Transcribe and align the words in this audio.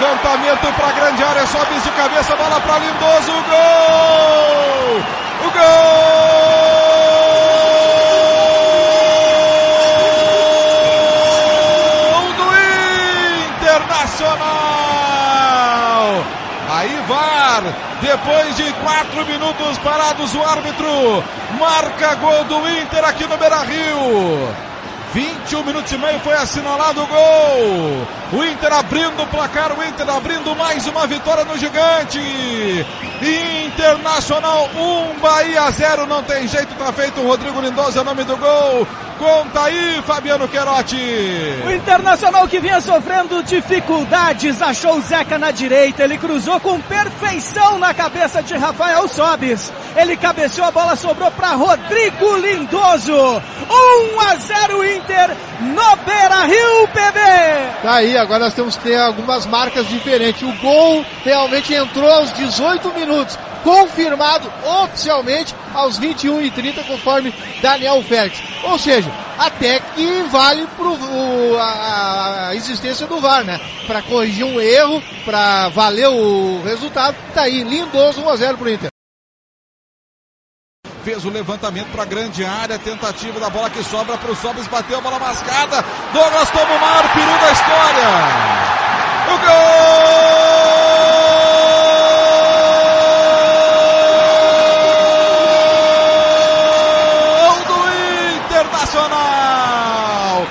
Levantamento 0.00 0.72
para 0.74 0.92
grande 0.92 1.24
área, 1.24 1.44
sobe 1.48 1.80
de 1.80 1.90
cabeça, 1.90 2.36
bola 2.36 2.60
para 2.60 2.78
Lindoso, 2.78 3.32
gol! 3.32 5.02
O 5.44 5.50
gol 5.50 5.72
do 12.36 12.46
Internacional! 13.56 14.38
Aí 16.70 17.00
VAR, 17.08 17.64
depois 18.00 18.56
de 18.56 18.72
quatro 18.74 19.26
minutos 19.26 19.78
parados, 19.78 20.32
o 20.32 20.44
árbitro 20.44 21.24
marca 21.58 22.14
gol 22.14 22.44
do 22.44 22.68
Inter 22.68 23.04
aqui 23.04 23.26
no 23.26 23.36
Beira 23.36 23.62
Rio. 23.64 24.67
21 25.14 25.64
minutos 25.64 25.90
e 25.90 25.98
meio 25.98 26.20
foi 26.20 26.34
assinalado 26.34 27.02
o 27.02 27.06
gol. 27.06 28.06
O 28.32 28.44
Inter 28.44 28.72
abrindo 28.72 29.22
o 29.22 29.26
placar, 29.26 29.72
o 29.72 29.82
Inter 29.82 30.08
abrindo 30.08 30.54
mais 30.54 30.86
uma 30.86 31.06
vitória 31.06 31.44
no 31.44 31.56
gigante. 31.56 32.18
Internacional 33.66 34.68
1, 35.16 35.20
Bahia 35.20 35.70
0, 35.70 36.06
não 36.06 36.22
tem 36.22 36.46
jeito, 36.46 36.74
tá 36.74 36.92
feito. 36.92 37.22
Rodrigo 37.22 37.60
Lindosa, 37.60 38.04
nome 38.04 38.24
do 38.24 38.36
gol. 38.36 38.86
Conta 39.18 39.64
aí, 39.64 40.00
Fabiano 40.06 40.46
Querotti. 40.46 40.96
O 41.66 41.70
Internacional 41.72 42.46
que 42.46 42.60
vinha 42.60 42.80
sofrendo 42.80 43.42
dificuldades, 43.42 44.62
achou 44.62 44.96
o 44.96 45.00
Zeca 45.00 45.36
na 45.36 45.50
direita, 45.50 46.04
ele 46.04 46.16
cruzou 46.16 46.60
com 46.60 46.80
perfeição 46.80 47.78
na 47.78 47.92
cabeça 47.92 48.40
de 48.40 48.56
Rafael 48.56 49.08
Sobis. 49.08 49.72
Ele 49.96 50.16
cabeceou, 50.16 50.68
a 50.68 50.70
bola 50.70 50.94
sobrou 50.94 51.30
para 51.32 51.54
Rodrigo 51.54 52.36
Lindoso. 52.36 53.42
1 53.70 54.20
a 54.20 54.36
0 54.36 54.84
Inter 54.84 55.36
no 55.60 55.96
Beira 56.04 56.44
Rio, 56.44 56.88
PB. 56.88 57.18
Tá 57.82 57.94
aí, 57.94 58.16
agora 58.16 58.44
nós 58.44 58.54
temos 58.54 58.76
que 58.76 58.84
ter 58.84 58.98
algumas 58.98 59.46
marcas 59.46 59.88
diferentes. 59.88 60.42
O 60.42 60.52
gol 60.60 61.04
realmente 61.24 61.74
entrou 61.74 62.08
aos 62.08 62.32
18 62.34 62.92
minutos 62.94 63.36
confirmado 63.62 64.50
oficialmente 64.82 65.54
aos 65.74 65.98
21 65.98 66.42
e 66.42 66.50
30 66.50 66.82
conforme 66.84 67.34
Daniel 67.60 68.02
Félix. 68.02 68.42
Ou 68.64 68.78
seja, 68.78 69.10
até 69.38 69.78
que 69.80 70.22
vale 70.24 70.66
pro, 70.76 70.92
o, 70.92 71.58
a, 71.58 72.48
a, 72.48 72.54
existência 72.56 73.06
do 73.06 73.20
VAR, 73.20 73.44
né? 73.44 73.60
Para 73.86 74.02
corrigir 74.02 74.44
um 74.44 74.60
erro, 74.60 75.02
para 75.24 75.68
valer 75.68 76.08
o 76.08 76.62
resultado. 76.62 77.16
Tá 77.34 77.42
aí, 77.42 77.62
lindoso 77.62 78.20
1 78.20 78.28
a 78.28 78.36
0 78.36 78.58
pro 78.58 78.70
Inter. 78.70 78.88
Fez 81.04 81.24
o 81.24 81.30
levantamento 81.30 81.90
para 81.92 82.02
a 82.02 82.06
grande 82.06 82.44
área, 82.44 82.78
tentativa 82.78 83.40
da 83.40 83.48
bola 83.48 83.70
que 83.70 83.82
sobra 83.84 84.18
para 84.18 84.30
o 84.30 84.36
Sobres, 84.36 84.66
bateu 84.66 84.98
a 84.98 85.00
bola 85.00 85.18
mascada. 85.18 85.82
Douglas 86.12 86.50
toma 86.50 86.74
o 86.74 86.80
maior 86.80 87.12
peru 87.14 87.38
da 87.40 87.52
história. 87.52 88.08
O 89.28 89.38
gol! 89.38 90.28
do 98.68 98.77
Internacional. 98.88 100.46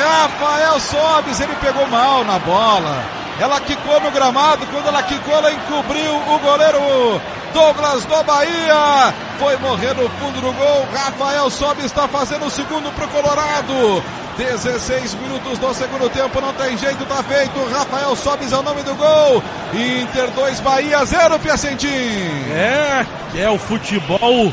Rafael 0.00 0.80
Sobes, 0.80 1.40
ele 1.40 1.54
pegou 1.56 1.86
mal 1.86 2.24
na 2.24 2.38
bola. 2.40 3.04
Ela 3.40 3.60
quicou 3.60 4.00
no 4.00 4.10
gramado, 4.10 4.66
quando 4.66 4.88
ela 4.88 5.02
quicou, 5.02 5.34
ela 5.34 5.52
encobriu 5.52 6.16
o 6.16 6.38
goleiro 6.40 7.20
Douglas 7.54 8.04
do 8.04 8.24
Bahia. 8.24 9.14
Foi 9.38 9.56
morrer 9.58 9.94
no 9.94 10.08
fundo 10.10 10.40
do 10.40 10.52
gol. 10.52 10.88
Rafael 10.92 11.48
Sobes 11.48 11.84
está 11.84 12.08
fazendo 12.08 12.46
o 12.46 12.50
segundo 12.50 12.92
para 12.94 13.04
o 13.04 13.08
Colorado. 13.08 14.02
16 14.36 15.14
minutos 15.14 15.58
do 15.58 15.74
segundo 15.74 16.08
tempo, 16.10 16.40
não 16.40 16.52
tem 16.54 16.76
jeito, 16.78 17.04
tá 17.06 17.22
feito. 17.22 17.58
Rafael 17.72 18.14
Sobes 18.16 18.52
é 18.52 18.56
o 18.56 18.62
nome 18.62 18.82
do 18.82 18.94
gol. 18.94 19.42
Inter 19.72 20.30
2, 20.30 20.60
Bahia 20.60 21.04
0, 21.04 21.38
Piacentim. 21.38 21.88
É, 22.52 23.06
é 23.36 23.50
o 23.50 23.58
futebol. 23.58 24.52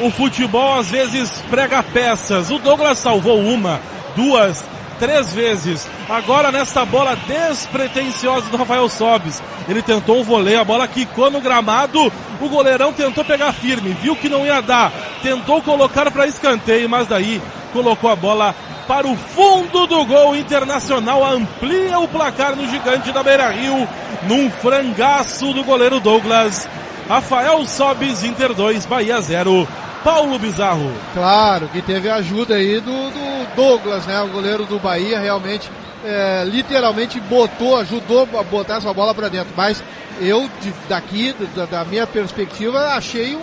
O 0.00 0.10
futebol 0.10 0.80
às 0.80 0.90
vezes 0.90 1.30
prega 1.48 1.82
peças. 1.82 2.50
O 2.50 2.58
Douglas 2.58 2.98
salvou 2.98 3.38
uma, 3.38 3.80
duas, 4.16 4.64
três 4.98 5.32
vezes. 5.32 5.88
Agora 6.08 6.50
nesta 6.50 6.84
bola 6.84 7.16
despretensiosa 7.16 8.50
do 8.50 8.56
Rafael 8.56 8.88
Sobes. 8.88 9.42
Ele 9.68 9.82
tentou 9.82 10.20
o 10.20 10.24
voleio, 10.24 10.60
a 10.60 10.64
bola 10.64 10.88
quicou 10.88 11.30
no 11.30 11.40
gramado. 11.40 12.12
O 12.40 12.48
goleirão 12.48 12.92
tentou 12.92 13.24
pegar 13.24 13.52
firme, 13.52 13.96
viu 14.02 14.16
que 14.16 14.28
não 14.28 14.44
ia 14.44 14.60
dar. 14.60 14.92
Tentou 15.22 15.62
colocar 15.62 16.10
para 16.10 16.26
escanteio, 16.26 16.88
mas 16.88 17.06
daí 17.06 17.40
colocou 17.72 18.10
a 18.10 18.16
bola 18.16 18.54
para 18.88 19.06
o 19.06 19.16
fundo 19.16 19.86
do 19.86 20.04
gol 20.04 20.34
internacional. 20.34 21.24
Amplia 21.24 21.98
o 22.00 22.08
placar 22.08 22.56
no 22.56 22.68
gigante 22.68 23.12
da 23.12 23.22
Beira 23.22 23.48
Rio. 23.50 23.88
Num 24.24 24.50
frangaço 24.50 25.52
do 25.52 25.62
goleiro 25.62 26.00
Douglas. 26.00 26.68
Rafael 27.08 27.64
Sobes, 27.66 28.24
Inter 28.24 28.54
2, 28.54 28.86
Bahia 28.86 29.20
0. 29.20 29.68
Paulo 30.02 30.38
Bizarro. 30.38 30.92
Claro 31.14 31.68
que 31.68 31.80
teve 31.80 32.10
ajuda 32.10 32.56
aí 32.56 32.80
do, 32.80 32.90
do 32.90 33.56
Douglas, 33.56 34.06
né? 34.06 34.20
O 34.20 34.28
goleiro 34.28 34.66
do 34.66 34.78
Bahia 34.78 35.18
realmente, 35.18 35.70
é, 36.04 36.44
literalmente 36.46 37.18
botou, 37.20 37.78
ajudou 37.78 38.28
a 38.38 38.42
botar 38.42 38.76
essa 38.76 38.92
bola 38.92 39.14
para 39.14 39.28
dentro. 39.28 39.52
Mas 39.56 39.82
eu, 40.20 40.48
de, 40.60 40.72
daqui, 40.88 41.34
da, 41.54 41.64
da, 41.64 41.84
minha 41.84 42.06
perspectiva, 42.06 42.78
achei 42.94 43.34
um 43.34 43.42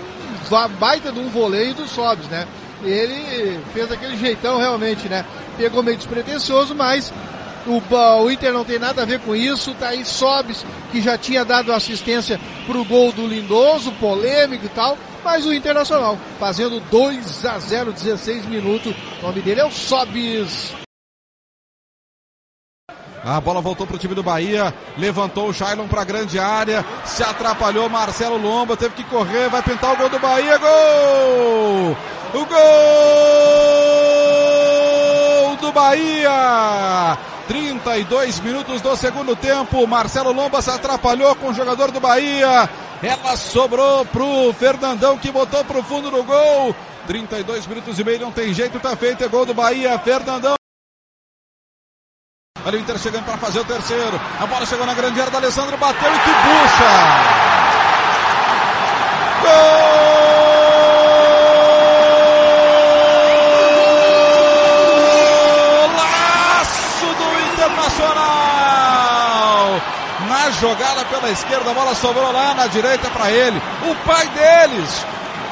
baita 0.80 1.12
de 1.12 1.20
um 1.20 1.30
voleio 1.30 1.74
do 1.74 1.88
Sobs, 1.88 2.28
né? 2.28 2.48
Ele 2.84 3.60
fez 3.74 3.92
aquele 3.92 4.18
jeitão 4.18 4.58
realmente, 4.58 5.08
né? 5.08 5.26
Pegou 5.58 5.82
meio 5.82 5.98
despretensioso, 5.98 6.76
mas 6.76 7.12
o, 7.68 7.82
o, 8.24 8.32
Inter 8.32 8.54
não 8.54 8.66
tem 8.66 8.80
nada 8.80 9.02
a 9.02 9.06
ver 9.06 9.20
com 9.20 9.36
isso. 9.36 9.74
Tá 9.76 9.90
aí 9.90 10.06
Sobis, 10.06 10.66
que 10.92 11.02
já 11.02 11.18
tinha 11.18 11.46
dado 11.46 11.72
assistência 11.72 12.40
pro 12.66 12.86
gol 12.86 13.12
do 13.12 13.28
Lindoso, 13.28 13.92
polêmico 13.94 14.66
e 14.66 14.70
tal. 14.70 14.98
Mas 15.24 15.46
o 15.46 15.54
Internacional 15.54 16.18
fazendo 16.40 16.80
2 16.90 17.46
a 17.46 17.60
0, 17.60 17.94
16 17.94 18.46
minutos. 18.46 18.96
O 19.20 19.28
nome 19.28 19.42
dele 19.42 19.62
é 19.62 19.66
o 19.66 19.72
Sobis. 19.72 20.74
A 23.24 23.40
bola 23.40 23.62
voltou 23.62 23.86
para 23.86 23.96
o 23.96 24.00
time 24.00 24.16
do 24.16 24.24
Bahia, 24.24 24.74
levantou 24.98 25.48
o 25.48 25.54
Shailon 25.54 25.88
para 25.88 26.02
a 26.02 26.06
grande 26.06 26.40
área, 26.40 26.84
se 27.06 27.22
atrapalhou 27.22 27.88
Marcelo 27.88 28.36
Lomba, 28.36 28.76
teve 28.76 28.96
que 28.96 29.04
correr, 29.04 29.48
vai 29.48 29.62
pintar 29.62 29.94
o 29.94 29.98
gol 29.98 30.10
do 30.10 30.18
Bahia, 30.18 30.58
gol! 30.58 31.96
O 32.34 32.46
gol 32.46 32.58
do 35.58 35.72
Bahia! 35.72 37.16
32 37.52 38.40
minutos 38.40 38.80
do 38.80 38.96
segundo 38.96 39.36
tempo, 39.36 39.86
Marcelo 39.86 40.32
Lomba 40.32 40.62
se 40.62 40.70
atrapalhou 40.70 41.36
com 41.36 41.50
o 41.50 41.54
jogador 41.54 41.92
do 41.92 42.00
Bahia, 42.00 42.70
ela 43.04 43.36
sobrou 43.36 44.06
pro 44.06 44.54
Fernandão 44.54 45.18
que 45.18 45.30
botou 45.34 45.62
pro 45.66 45.84
fundo 45.84 46.10
do 46.10 46.24
gol, 46.24 46.74
32 47.08 47.68
minutos 47.68 48.00
e 48.00 48.06
meio, 48.06 48.22
não 48.22 48.32
tem 48.32 48.54
jeito, 48.54 48.80
tá 48.80 48.96
feito, 48.96 49.22
é 49.26 49.28
gol 49.28 49.46
do 49.46 49.54
Bahia, 49.54 50.00
Fernandão. 50.00 50.54
Olha 52.66 52.78
o 52.78 52.82
Inter 52.82 52.98
chegando 52.98 53.26
para 53.26 53.38
fazer 53.38 53.60
o 53.60 53.66
terceiro. 53.66 54.22
A 54.40 54.46
bola 54.46 54.66
chegou 54.66 54.86
na 54.86 54.94
grande 54.94 55.20
área 55.20 55.32
da 55.32 55.40
Alessandro, 55.40 55.78
bateu 55.78 56.10
e 56.10 56.20
que 56.20 56.30
bucha! 56.30 57.52
Golaço 59.42 60.31
Na 70.28 70.52
jogada 70.52 71.06
pela 71.06 71.30
esquerda, 71.32 71.72
a 71.72 71.74
bola 71.74 71.96
sobrou 71.96 72.32
lá 72.32 72.54
na 72.54 72.68
direita 72.68 73.10
para 73.10 73.32
ele. 73.32 73.62
O 73.90 73.96
pai 74.08 74.28
deles, 74.30 75.06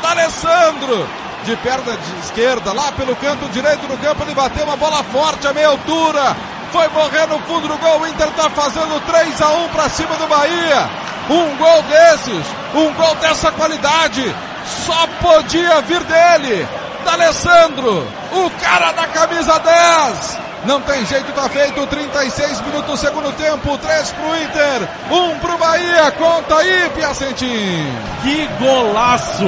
Alessandro, 0.03 1.07
de 1.43 1.55
perna 1.57 1.97
de 1.97 2.19
esquerda, 2.25 2.73
lá 2.73 2.91
pelo 2.91 3.15
canto 3.15 3.47
direito 3.49 3.87
do 3.87 3.97
campo, 3.97 4.23
ele 4.23 4.35
bateu 4.35 4.65
uma 4.65 4.77
bola 4.77 5.03
forte 5.05 5.47
a 5.47 5.53
meia 5.53 5.67
altura 5.67 6.35
foi 6.71 6.87
morrer 6.89 7.27
no 7.27 7.39
fundo 7.41 7.67
do 7.67 7.77
gol. 7.77 8.01
O 8.01 8.07
Inter 8.07 8.27
está 8.27 8.49
fazendo 8.49 8.99
3 9.05 9.41
a 9.41 9.47
1 9.49 9.69
para 9.69 9.89
cima 9.89 10.15
do 10.15 10.27
Bahia. 10.27 10.89
Um 11.29 11.55
gol 11.57 11.83
desses, 11.83 12.45
um 12.73 12.93
gol 12.93 13.15
dessa 13.15 13.51
qualidade, 13.51 14.35
só 14.85 15.07
podia 15.21 15.81
vir 15.81 16.03
dele, 16.03 16.67
D'Alessandro, 17.05 18.07
o 18.31 18.49
cara 18.61 18.91
da 18.93 19.07
camisa 19.07 19.59
10. 19.59 20.39
Não 20.65 20.81
tem 20.81 21.05
jeito, 21.05 21.31
tá 21.31 21.47
feito. 21.47 21.85
36 21.87 22.61
minutos 22.61 22.68
segundo 22.97 23.31
tempo, 23.33 23.77
3 23.77 24.11
pro 24.11 24.43
Inter, 24.43 24.89
1 25.11 25.39
pro 25.39 25.57
Bahia. 25.57 26.11
Conta 26.11 26.55
aí, 26.57 26.89
Piacentim. 26.95 27.85
Que 28.23 28.47
golaço! 28.59 29.45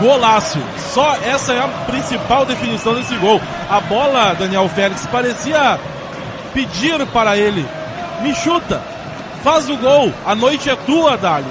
Golaço! 0.00 0.58
Só 0.92 1.16
essa 1.24 1.52
é 1.52 1.58
a 1.58 1.68
principal 1.86 2.44
definição 2.44 2.94
desse 2.94 3.16
gol. 3.16 3.40
A 3.70 3.80
bola, 3.80 4.34
Daniel 4.34 4.68
Félix, 4.68 5.06
parecia 5.06 5.78
pedir 6.52 7.06
para 7.06 7.36
ele: 7.36 7.66
me 8.22 8.34
chuta, 8.34 8.80
faz 9.42 9.68
o 9.68 9.76
gol, 9.76 10.12
a 10.24 10.34
noite 10.34 10.70
é 10.70 10.76
tua, 10.76 11.16
Dali. 11.16 11.46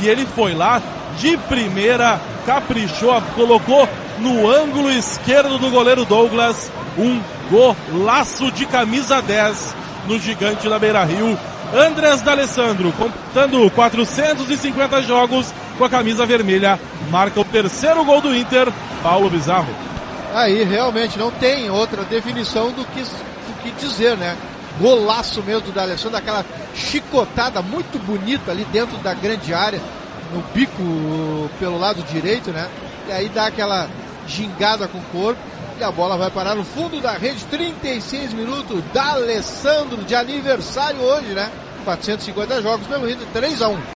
E 0.00 0.08
ele 0.08 0.26
foi 0.26 0.54
lá 0.54 0.80
de 1.18 1.36
primeira, 1.36 2.20
caprichou, 2.46 3.20
colocou 3.34 3.88
no 4.18 4.48
ângulo 4.48 4.90
esquerdo 4.90 5.58
do 5.58 5.70
goleiro 5.70 6.04
Douglas 6.04 6.70
um 6.96 7.20
golaço 7.50 8.50
de 8.52 8.66
camisa 8.66 9.20
10 9.20 9.83
no 10.06 10.18
gigante 10.18 10.68
da 10.68 10.78
Beira 10.78 11.04
Rio. 11.04 11.38
Andrés 11.72 12.20
D'Alessandro, 12.22 12.92
completando 12.92 13.68
450 13.70 15.02
jogos 15.02 15.52
com 15.76 15.84
a 15.84 15.90
camisa 15.90 16.24
vermelha, 16.24 16.78
marca 17.10 17.40
o 17.40 17.44
terceiro 17.44 18.04
gol 18.04 18.20
do 18.20 18.34
Inter, 18.34 18.72
Paulo 19.02 19.28
Bizarro. 19.28 19.74
Aí 20.34 20.62
realmente 20.62 21.18
não 21.18 21.30
tem 21.30 21.70
outra 21.70 22.04
definição 22.04 22.70
do 22.70 22.84
que, 22.84 23.02
do 23.02 23.62
que 23.62 23.70
dizer, 23.72 24.16
né? 24.16 24.36
Golaço 24.80 25.42
mesmo 25.42 25.62
do 25.62 25.72
D'Alessandro, 25.72 26.18
aquela 26.18 26.44
chicotada 26.74 27.62
muito 27.62 27.98
bonita 28.04 28.50
ali 28.50 28.64
dentro 28.72 28.96
da 28.98 29.14
grande 29.14 29.54
área, 29.54 29.80
no 30.32 30.42
bico 30.52 31.50
pelo 31.58 31.78
lado 31.78 32.02
direito, 32.02 32.50
né? 32.50 32.68
E 33.08 33.12
aí 33.12 33.28
dá 33.28 33.46
aquela 33.46 33.88
gingada 34.26 34.86
com 34.88 34.98
o 34.98 35.04
corpo 35.12 35.53
e 35.78 35.84
a 35.84 35.90
bola 35.90 36.16
vai 36.16 36.30
parar 36.30 36.54
no 36.54 36.64
fundo 36.64 37.00
da 37.00 37.12
rede, 37.12 37.44
36 37.46 38.32
minutos, 38.32 38.82
D'Alessandro 38.92 40.04
de 40.04 40.14
aniversário 40.14 41.00
hoje, 41.00 41.28
né? 41.28 41.50
450 41.84 42.62
jogos 42.62 42.86
pelo 42.86 43.10
Inter, 43.10 43.26
3 43.32 43.62
a 43.62 43.68
1 43.68 43.93